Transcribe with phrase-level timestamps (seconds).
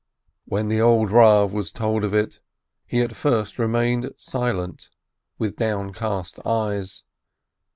[0.45, 2.39] When the old Rav was told of it,
[2.87, 4.89] he at first remained silent,
[5.37, 7.03] with downcast eyes.